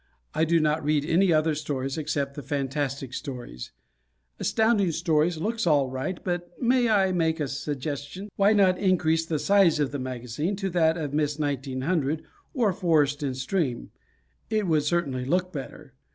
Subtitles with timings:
[0.33, 3.71] I do not read any other stories except the fantastic stories.
[4.39, 8.31] Astounding Stories looks all right, but may I make a suggestions?
[8.35, 12.23] Why not increase the size of the magazine to that of Miss 1900
[12.55, 13.91] or Forest and Stream?
[14.49, 15.93] It would certainly look better!